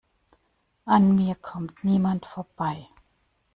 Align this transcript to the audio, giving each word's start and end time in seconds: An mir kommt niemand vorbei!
An 0.87 1.13
mir 1.15 1.35
kommt 1.35 1.83
niemand 1.83 2.25
vorbei! 2.25 2.87